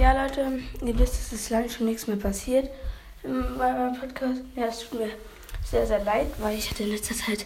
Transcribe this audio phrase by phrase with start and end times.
[0.00, 2.70] Ja, Leute, ihr wisst, es ist lange schon nichts mehr passiert
[3.22, 3.28] bei
[3.70, 4.40] meinem Podcast.
[4.56, 5.10] Ja, es tut mir
[5.62, 7.44] sehr, sehr leid, weil ich hatte in letzter Zeit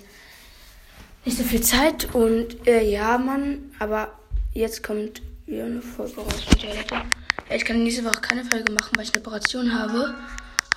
[1.25, 4.13] nicht so viel Zeit und äh, ja, Mann, aber
[4.53, 6.47] jetzt kommt wieder eine Folge raus.
[6.61, 7.03] Ja, Leute,
[7.51, 10.15] ich kann nächste Woche keine Folge machen, weil ich eine Operation habe.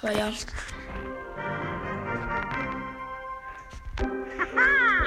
[0.01, 0.29] Aber ja.
[0.29, 0.45] Ich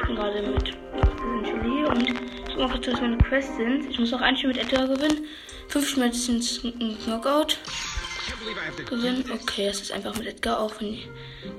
[0.07, 0.79] bin gerade mit
[2.61, 3.90] ich guck mal kurz, was meine Quests sind.
[3.90, 5.24] Ich muss noch ein Spiel mit Edgar gewinnen.
[5.68, 6.43] Fünf Schmerzen
[6.79, 7.58] ein Knockout.
[8.86, 9.25] Gewinnen.
[9.32, 10.75] Okay, das ist einfach mit Edgar auch.
[10.79, 11.08] Die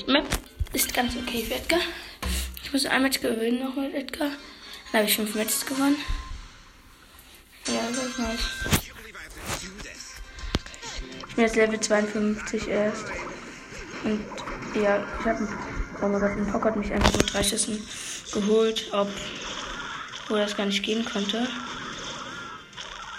[0.05, 0.25] Map
[0.73, 1.79] ist ganz okay für Edgar.
[2.63, 4.27] Ich muss ein Match gewinnen noch mit Edgar.
[4.27, 5.95] Dann habe ich fünf Matches gewonnen.
[7.67, 8.39] Ja, das ist nice.
[11.29, 13.05] Ich bin jetzt Level 52 erst.
[14.03, 14.23] Und
[14.75, 15.47] ja, ich habe
[15.99, 17.83] oh mein Gott, ein Pock mich einfach mit drei Schüssen
[18.33, 19.09] geholt, ob
[20.31, 21.47] wo das gar nicht gehen konnte.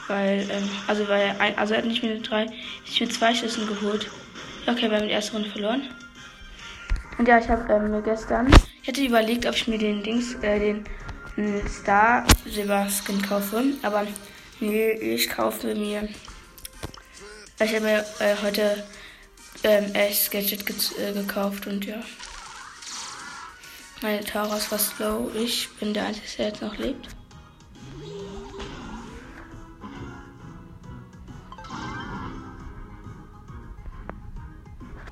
[0.09, 2.47] Weil, ähm, also weil ein, also er hat nicht mit drei,
[2.85, 4.11] ich mit zwei Schüssen geholt.
[4.67, 5.89] Okay, wir haben die erste Runde verloren.
[7.19, 10.59] Und ja, ich habe ähm, gestern, ich hätte überlegt, ob ich mir den Dings, äh,
[10.59, 10.85] den
[11.37, 14.07] äh, Star Silber Skin kaufe, aber
[14.61, 16.09] nee, ich kaufe mir,
[17.61, 18.85] ich habe mir äh, heute
[19.63, 22.03] ähm, ge äh, gekauft und ja.
[24.03, 25.31] Meine Taras war slow.
[25.33, 27.09] Ich bin der Einzige, der jetzt noch lebt.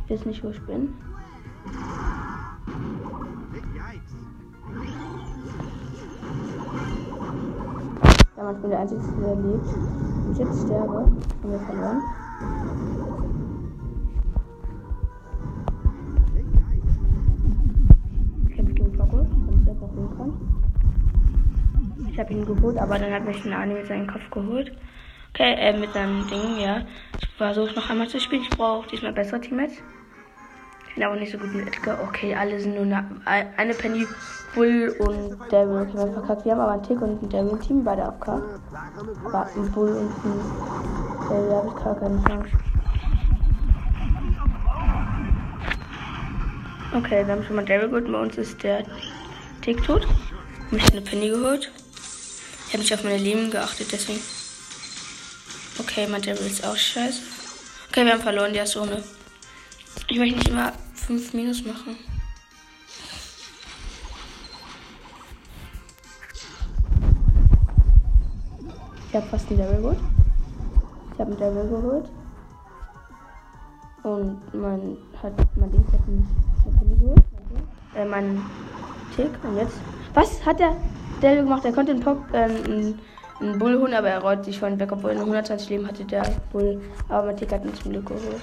[0.04, 0.92] Ich weiß nicht, wo ich bin.
[8.36, 9.66] Ja, ich bin der Einzige, der lebt.
[9.68, 10.96] Und jetzt sterbe.
[10.96, 12.19] Haben wir verloren.
[22.30, 24.72] Habe ihn geholt, aber dann hat mich ein Ani mit seinem Kopf geholt.
[25.34, 26.82] Okay, äh, mit seinem Ding, ja.
[27.20, 28.42] Ich versuche noch einmal zu spielen.
[28.42, 29.78] Ich brauche diesmal bessere Teammates.
[30.88, 31.98] Ich bin aber nicht so gut mit Edgar.
[32.02, 34.06] Okay, alle sind nur eine, eine Penny,
[34.54, 35.82] Bull und Daryl.
[35.82, 36.44] Okay, wir verkackt.
[36.44, 38.28] Wir haben aber einen Tick und ein Daryl-Team, beide AFK.
[39.24, 42.50] Aber ein Bull und ein Daryl habe ich gar keine Chance.
[46.92, 48.10] Okay, wir haben schon mal Daryl geholt.
[48.10, 48.84] Bei uns ist der
[49.62, 50.06] Tick tot.
[50.72, 51.70] Ich habe eine Penny geholt.
[52.70, 54.20] Ich habe nicht auf meine Leben geachtet, deswegen.
[55.80, 57.20] Okay, mein Daryl ist auch scheiße.
[57.88, 59.02] Okay, wir haben verloren die erste Runde.
[60.06, 61.96] Ich möchte nicht immer 5 Minus machen.
[69.08, 69.98] Ich habe fast einen Level geholt.
[71.12, 72.08] Ich habe einen Level geholt.
[74.04, 77.24] Und mein hat mein Ding hat einen Level geholt.
[77.96, 78.40] Äh, mein
[79.16, 79.32] Tick.
[79.42, 79.74] Und jetzt.
[80.14, 80.76] Was hat der
[81.22, 81.64] Level gemacht?
[81.64, 85.12] Er konnte einen, Pop, äh, einen, Bull holen, aber er rollt sich von weg, obwohl
[85.12, 86.22] er 120 Leben hatte der
[86.52, 86.80] Bull.
[87.08, 88.42] Aber mein Tick hat ihn zum Glück geholt.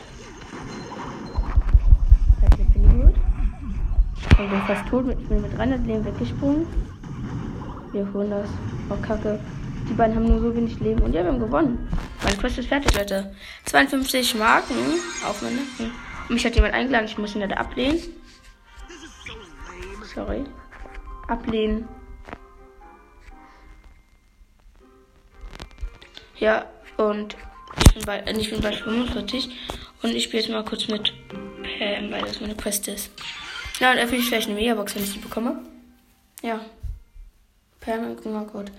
[4.39, 5.05] Ich bin fast tot.
[5.09, 6.67] Ich bin mit 300 Leben weggesprungen.
[7.91, 8.47] Wir holen das.
[8.89, 9.39] Oh, Kacke.
[9.89, 11.01] Die beiden haben nur so wenig Leben.
[11.01, 11.89] Und ja, wir haben gewonnen.
[12.23, 13.33] Meine Quest ist fertig, Leute.
[13.65, 14.75] 52 Marken
[15.27, 15.91] auf meinen Nacken.
[16.29, 17.05] Mich hat jemand eingeladen.
[17.05, 17.99] Ich muss ihn leider ablehnen.
[20.13, 20.43] Sorry.
[21.27, 21.87] Ablehnen.
[26.39, 26.65] Ja,
[26.97, 27.35] und
[27.85, 29.49] ich bin bei, ich bin bei 45.
[30.03, 33.09] Und ich spiele jetzt mal kurz mit Pam, weil das meine Quest ist.
[33.79, 35.59] Ja, und öffne ich vielleicht eine Megabox, wenn ich die bekomme.
[36.41, 36.61] Ja.
[37.79, 38.71] Permanent Code.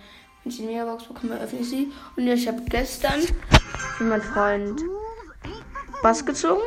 [0.42, 1.92] Wenn ich die Megabox bekomme, öffne ich sie.
[2.16, 3.20] Und ja, ich habe gestern
[3.96, 4.80] für meinen Freund
[6.02, 6.62] Bass gezogen.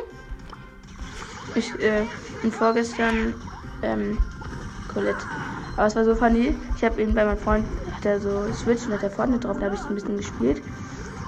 [1.54, 2.04] Ich, äh,
[2.42, 3.34] und vorgestern,
[3.82, 4.18] ähm,
[4.92, 5.24] Colette.
[5.76, 6.54] Aber es war so funny.
[6.76, 9.58] Ich habe ihn bei meinem Freund, hat er so Switch und hat er Fortnite drauf,
[9.58, 10.62] da habe ich ein bisschen gespielt.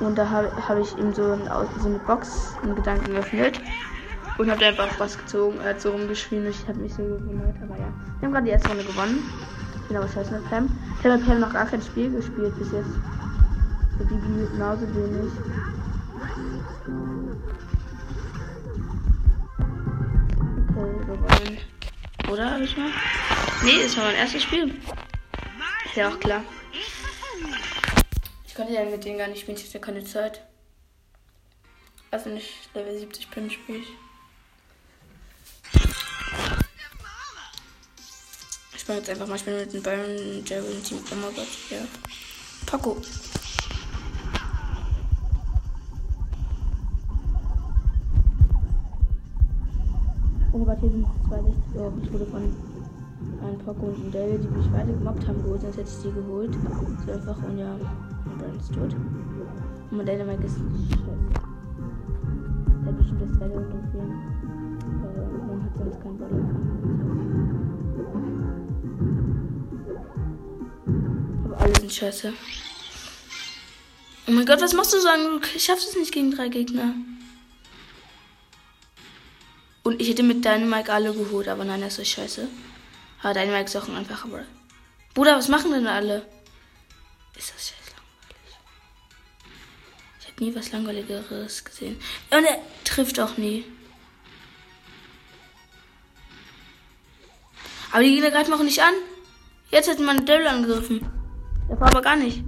[0.00, 1.49] Und da habe hab ich ihm so, ein,
[1.81, 3.60] so eine Box in Gedanken geöffnet
[4.38, 6.47] und habe einfach was gezogen, er hat so rumgeschrien.
[6.47, 7.87] Ich habe mich so gewundert, aber ja.
[8.19, 9.19] Wir haben gerade die erste Runde gewonnen.
[9.88, 10.69] Bin aber scheiße mit Pam.
[10.99, 12.91] Ich habe mit Pam noch gar kein Spiel gespielt bis jetzt.
[13.97, 15.33] Für Bibi genauso wenig.
[20.69, 21.59] Okay, gewonnen.
[22.33, 22.91] Oder habe ich mal?
[23.65, 24.75] Nee, das war mein erstes Spiel.
[25.87, 26.45] Ist ja auch klar.
[28.47, 30.43] Ich konnte ja mit denen gar nicht spielen, ich hatte keine Zeit.
[32.11, 33.89] Also nicht Level 70 bin, spiele ich.
[38.77, 40.99] Ich mache jetzt einfach mal, ich bin mit dem Byron Jerry Team.
[41.10, 41.78] Oh mein Gott, ja.
[42.67, 43.01] Paco.
[50.53, 51.77] Oh Gott, hier sind zwei Lichter.
[51.77, 52.73] Oh, ich wurde von
[53.21, 56.55] ein paar Kunden Devil, die mich weiter gemobbt haben, geholt, sonst hätte ich die geholt.
[57.07, 57.77] So einfach und ja,
[58.25, 58.93] mein Brand ist tot.
[58.93, 60.95] Und mein Dynamite ist scheiße.
[62.83, 64.13] Der hat bestimmt das zweite Runde fehlen.
[65.03, 66.41] Äh, aber man hat sonst keinen Body.
[71.45, 72.33] Aber alle sind scheiße.
[74.27, 75.22] Oh mein Gott, was machst du sagen?
[75.41, 76.95] Du schaffst es nicht gegen drei Gegner.
[79.83, 82.49] Und ich hätte mit Dynamite alle geholt, aber nein, das ist scheiße.
[83.24, 84.44] Aber deine Mike ist auch einfach, aber.
[85.15, 86.26] Bruder, was machen denn alle?
[87.34, 88.59] Ist das scheiße langweilig?
[90.21, 91.98] Ich habe nie was Langweiligeres gesehen.
[92.30, 93.65] Und er trifft auch nie.
[97.92, 98.92] Aber die Gegner greifen auch nicht an.
[99.71, 101.00] Jetzt hätten man Devil angegriffen.
[101.71, 102.44] Der war aber gar nicht.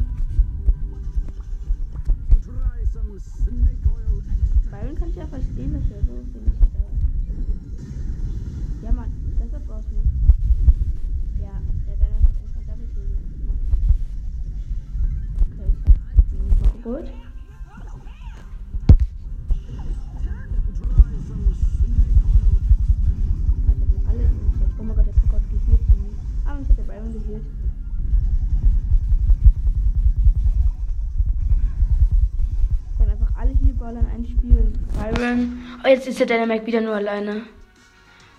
[34.17, 34.73] Healballer in einem Spiel.
[34.97, 35.63] Byron.
[35.85, 37.43] Oh, jetzt ist der Dynamic wieder nur alleine.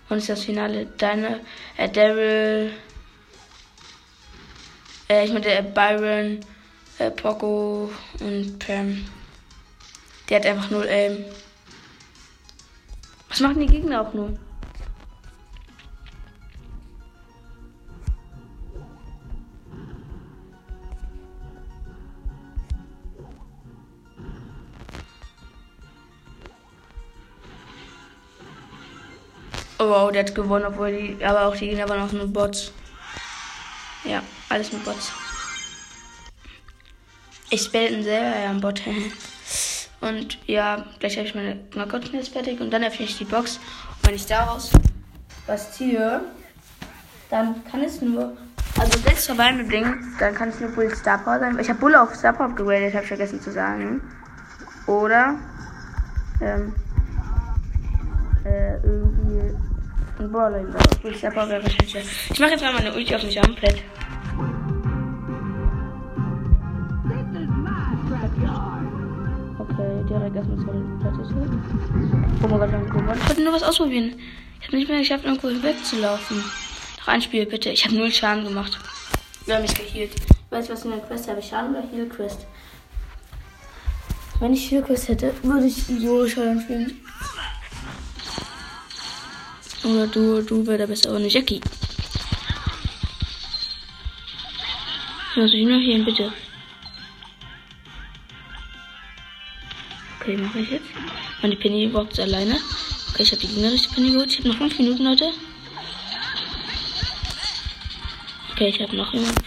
[0.09, 0.87] Und ist das Finale.
[0.97, 1.41] Deine,
[1.77, 2.71] äh, Daryl.
[5.09, 6.39] Äh, ich meine, äh, Byron,
[6.99, 9.05] äh, Poco und Pam.
[10.29, 11.25] Der hat einfach null Aim.
[13.29, 14.37] Was machen die Gegner auch nur?
[29.79, 32.71] Oh wow, der hat gewonnen, obwohl die, aber auch die Gegner waren auch nur Bots.
[34.03, 35.11] Ja, alles mit Bots.
[37.49, 38.81] Ich spiele selber ja ein Bot.
[40.01, 43.57] Und ja, gleich habe ich meine Knockout jetzt fertig und dann öffne ich die Box.
[43.57, 44.71] Und wenn ich daraus
[45.47, 46.21] was ziehe,
[47.31, 48.37] dann kann es nur.
[48.79, 51.57] Also sechs Survival Ding, dann kann es nur Bull Star Power sein.
[51.57, 54.01] Ich habe Bull auf Star Power gegradet, habe ich vergessen zu sagen.
[54.85, 55.35] Oder
[56.41, 56.75] ähm,
[58.45, 59.26] äh, irgendwie
[60.19, 60.63] ein Brawler.
[60.73, 62.29] Wahrscheinlich.
[62.31, 63.83] Ich mache jetzt mal meine Ulti auf mich Amplet.
[69.59, 70.71] Okay, direkt erstmal zwei
[71.01, 71.35] Plätze.
[72.43, 73.17] Oh mein Gott.
[73.17, 74.15] Ich wollte nur was ausprobieren.
[74.59, 76.43] Ich habe nicht mehr geschafft, irgendwo wegzulaufen.
[76.99, 77.69] Noch ein Spiel, bitte.
[77.69, 78.77] Ich habe null Schaden gemacht.
[79.45, 80.11] Wir haben mich geheilt.
[80.15, 81.41] Ich weiß, was in der Quest habe.
[81.41, 82.45] Schaden oder Heal Quest?
[84.39, 85.85] Wenn ich Heal Quest hätte, würde ich
[86.33, 86.99] Schaden spielen.
[89.87, 91.61] Oder du, du wäre der bessere, eine Jackie.
[95.35, 96.33] Also ich noch hier, bitte.
[100.19, 100.87] Okay, mache ich jetzt.
[101.41, 102.59] Meine Penny Box alleine.
[103.13, 104.29] Okay, ich habe die gegnerische Penny geholt.
[104.29, 105.31] Ich habe noch 5 Minuten, Leute.
[108.51, 109.41] Okay, ich habe noch jemanden.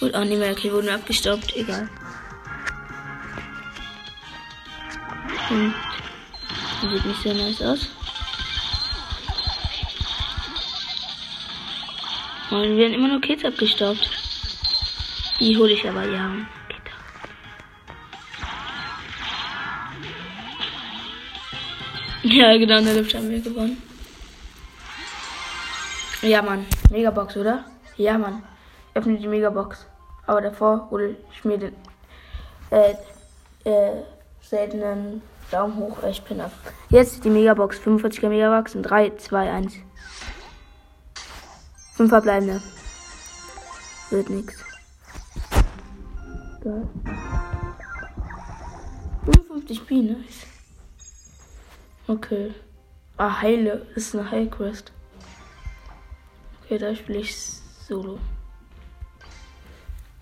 [0.00, 0.52] Gut, auch nicht mehr.
[0.52, 1.54] Okay, wurden abgestoppt.
[1.54, 1.90] Egal.
[5.50, 5.74] Und
[6.90, 7.88] sieht nicht sehr nice aus.
[12.52, 14.10] Wir werden immer nur Kids abgestoppt.
[15.40, 16.30] Die hole ich aber ja.
[22.24, 23.82] Ja, genau, in der Luft haben wir gewonnen.
[26.20, 26.66] Ja, Mann.
[26.90, 27.64] Megabox, oder?
[27.96, 28.42] Ja, Mann.
[28.92, 29.86] Öffne die Megabox.
[30.26, 31.74] Aber davor hole ich mir den
[32.70, 32.92] äh,
[33.64, 34.02] äh,
[34.42, 35.96] seltenen Daumen hoch.
[36.08, 36.52] Ich bin ab.
[36.90, 37.80] Jetzt die Megabox.
[37.80, 39.72] 45er Megabox in 3, 2, 1.
[42.02, 42.60] 5 verbleibende.
[44.10, 44.56] Wird nix.
[46.60, 46.88] Geil.
[49.24, 50.46] 55 B, nice.
[52.08, 52.54] Okay.
[53.16, 53.86] Ah, Heile.
[53.94, 54.90] Ist eine Heilquest.
[56.64, 58.18] Okay, da spiele ich solo.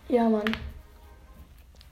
[0.08, 0.54] Ja, Mann.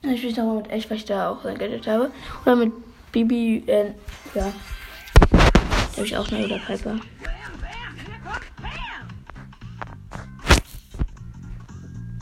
[0.02, 2.10] Ich spiele nochmal mit echt, weil ich da auch sein Gadget habe.
[2.44, 2.72] Oder mit
[3.12, 3.94] Bibi, äh,
[4.34, 4.52] ja.
[5.30, 7.00] Da habe ich auch eine oder Piper.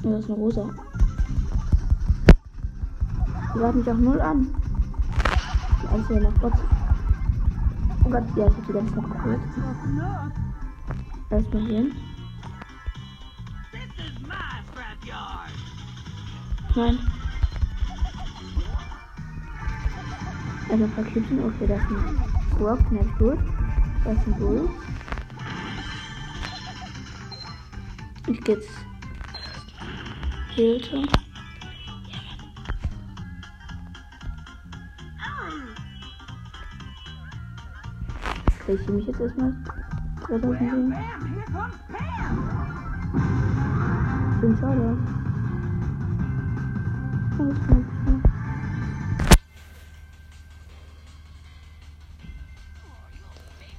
[0.09, 0.71] Das ist eine rosa.
[3.53, 4.55] Die greift mich auch null an.
[5.83, 6.53] Die einzige macht Gott.
[8.05, 9.41] Oh Gott, ja, ich hab die ganz noch geholt.
[11.29, 11.93] Erstmal hier hin.
[16.77, 16.99] Nein.
[20.71, 21.45] Ein paar Klüppchen.
[21.45, 22.59] Okay, das ist ein
[22.99, 23.39] hab ich gut.
[24.05, 24.69] Das ist ein Bull.
[28.29, 28.57] Ich geh
[30.57, 30.87] jetzt.
[30.87, 31.03] Hilfe.
[38.61, 39.53] Okay, ich mich jetzt erstmal.
[40.27, 40.95] 2007.
[44.35, 44.99] Ich bin schade.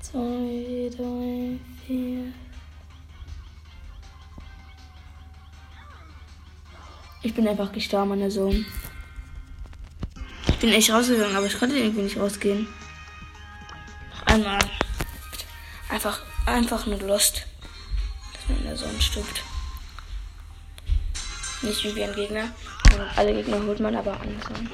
[0.02, 2.47] Zwei, drei, vier.
[7.28, 8.66] Ich bin einfach gestorben an der Sohn.
[10.48, 12.70] Ich bin echt rausgegangen, aber ich konnte irgendwie nicht rausgehen.
[14.12, 14.60] Noch einmal.
[15.90, 17.46] Einfach, einfach nur Lust.
[18.32, 19.44] Dass man in der Sonne stirbt.
[21.64, 22.50] Nicht wie ein Gegner.
[23.18, 24.70] Alle Gegner holt man aber andersrum.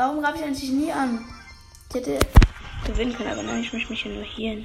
[0.00, 1.26] Warum gab ich eigentlich nie an?
[1.90, 2.18] Ich hätte
[2.86, 4.64] gewinnen können, aber nein, ich möchte mich hier nur hier hin.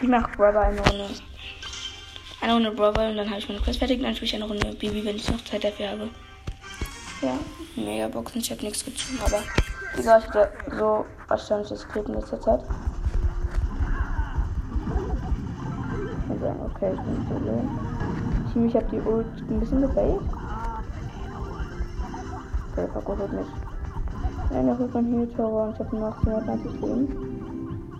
[0.00, 1.10] Ich mache Brother eine Runde.
[2.40, 4.00] Eine Runde Brother und dann habe ich meine Quest fertig.
[4.00, 6.10] Dann spiele ich eine Runde Bibi, wenn ich noch Zeit dafür habe.
[7.22, 7.36] Ja,
[7.74, 8.40] Megaboxen.
[8.40, 9.42] Ich habe nichts gezogen, aber
[9.94, 12.60] wie gesagt, ich hatte so erstaunliches Glück in letzter Zeit.
[16.30, 18.68] Okay, ich bin so low.
[18.68, 20.20] Ich habe die Ult ein bisschen gebait.
[22.76, 23.63] Okay, vergottet mich.
[24.54, 27.90] Eine Rück von Heal Tower und ich habe nur noch 490 Leben.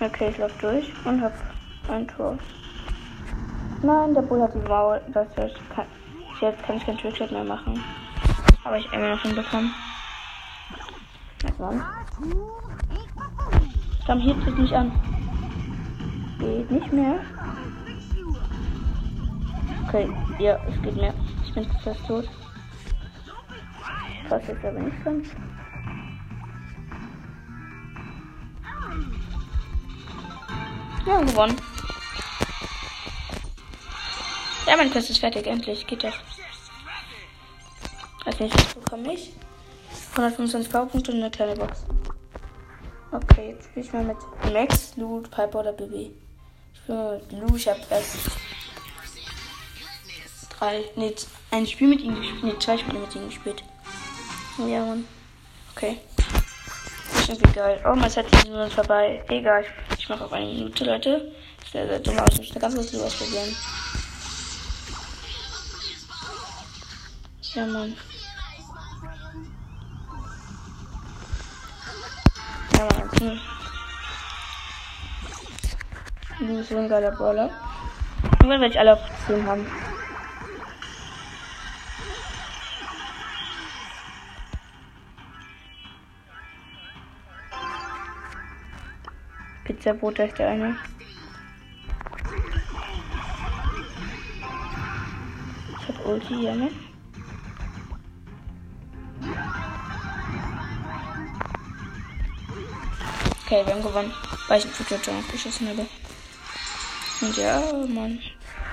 [0.00, 1.34] Okay, ich laufe durch und habe
[1.88, 2.38] ein Tor.
[3.82, 5.00] Nein, der Bull hat die Mauer.
[5.12, 5.86] Das heißt, kann,
[6.40, 7.82] jetzt kann ich keinen Trickshot mehr machen.
[8.62, 9.74] Aber ich immer noch hinbekommen.
[11.58, 11.72] War?
[14.06, 14.92] Komm, hier tritt mich an.
[16.38, 17.18] Geht nicht mehr.
[19.88, 20.08] Okay,
[20.38, 21.12] ja, es geht mehr
[21.56, 22.28] bin fast tot.
[24.28, 25.28] Was jetzt aber nicht ganz.
[31.06, 31.56] Ja, gewonnen.
[34.66, 35.86] Ja, mein Quest ist fertig, endlich.
[35.86, 36.18] Geht doch.
[38.24, 39.32] Als nächstes bekomme ich
[40.16, 41.84] 125 Powerpunkte und eine kleine Box.
[43.12, 44.16] Okay, jetzt spiele ich mal mit
[44.52, 45.92] Max, Loot, Piper oder BB.
[45.92, 48.16] Ich spiele mal mit Lu, ich habe erst
[50.58, 51.14] drei, nee,
[51.56, 52.44] ein Spiel mit ihm gespielt.
[52.44, 53.62] Nee, zwei Spiele mit ihm gespielt.
[54.58, 55.06] Ja, Mann.
[55.74, 55.98] Okay.
[57.14, 57.82] Ist irgendwie geil.
[57.84, 59.22] Oh, mein Set ist nur vorbei.
[59.28, 61.32] Egal, ich, ich mache auf eine Minute, Leute.
[61.72, 63.56] Sehr, sehr dumm, aber ich muss ganz kurz ausprobieren.
[67.54, 67.96] Ja, Mann.
[72.76, 73.10] Ja, Mann.
[73.20, 73.40] Hm.
[76.38, 77.50] Du bist so ein geiler Brawler.
[78.22, 79.66] Irgendwann werde ich alle auf 10 haben.
[89.86, 90.76] Pizzabrot ist der eine.
[95.80, 96.70] Ich hab Ulti hier, ne?
[103.44, 104.12] Okay, wir haben gewonnen.
[104.48, 105.86] Weil ich einen Future geschossen habe.
[107.20, 108.18] Und ja, Mann.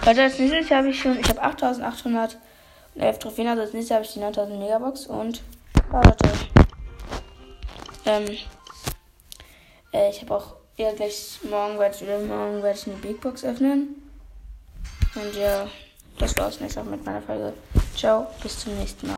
[0.04, 4.14] Also als nächstes habe ich schon, ich habe 8811 Trophäen, also als nächstes habe ich
[4.14, 5.44] die 9000 Megabox und,
[5.92, 6.32] oh Leute,
[8.06, 8.26] ähm,
[9.94, 13.22] äh, ich habe auch ja, gleich morgen werde ich wieder morgen werde ich eine Big
[13.22, 13.96] Box öffnen.
[15.16, 15.68] Und ja,
[16.18, 17.54] das war's nicht auch mit meiner Folge.
[17.96, 19.12] Ciao, bis zum nächsten Mal.